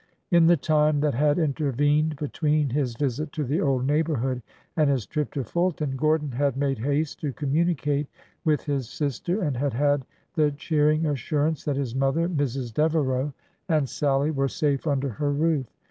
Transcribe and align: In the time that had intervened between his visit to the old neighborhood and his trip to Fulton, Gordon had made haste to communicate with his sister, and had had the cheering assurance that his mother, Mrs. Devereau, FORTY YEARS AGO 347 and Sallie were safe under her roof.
In 0.31 0.47
the 0.47 0.57
time 0.57 0.99
that 1.01 1.13
had 1.13 1.37
intervened 1.37 2.15
between 2.15 2.71
his 2.71 2.95
visit 2.95 3.31
to 3.33 3.43
the 3.43 3.61
old 3.61 3.85
neighborhood 3.85 4.41
and 4.75 4.89
his 4.89 5.05
trip 5.05 5.31
to 5.33 5.43
Fulton, 5.43 5.95
Gordon 5.95 6.31
had 6.31 6.57
made 6.57 6.79
haste 6.79 7.19
to 7.19 7.31
communicate 7.31 8.07
with 8.43 8.63
his 8.63 8.89
sister, 8.89 9.43
and 9.43 9.55
had 9.55 9.73
had 9.75 10.03
the 10.33 10.49
cheering 10.53 11.05
assurance 11.05 11.63
that 11.65 11.77
his 11.77 11.93
mother, 11.93 12.27
Mrs. 12.27 12.73
Devereau, 12.73 13.25
FORTY 13.25 13.27
YEARS 13.27 13.67
AGO 13.69 13.69
347 13.69 13.77
and 13.77 13.87
Sallie 13.89 14.31
were 14.31 14.47
safe 14.47 14.87
under 14.87 15.09
her 15.09 15.31
roof. 15.31 15.67